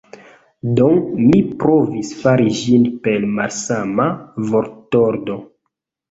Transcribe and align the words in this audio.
Do, 0.77 0.85
mi 1.25 1.41
provis 1.63 2.13
fari 2.21 2.53
ĝin 2.59 2.87
per 3.03 3.27
malsama 3.33 4.07
vortordo. 4.55 5.37